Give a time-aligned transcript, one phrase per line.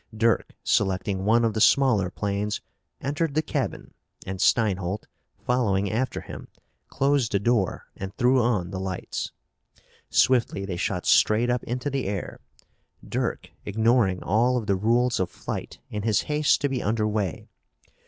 [0.17, 2.59] Dirk, selecting one of the smaller planes,
[3.01, 3.93] entered the cabin
[4.25, 5.05] and Steinholt,
[5.45, 6.47] following after him,
[6.87, 9.31] closed the door and threw on the lights.
[10.09, 12.39] Swiftly they shot straight up into the air,
[13.07, 17.47] Dirk ignoring all of the rules of flight in his haste to be under way.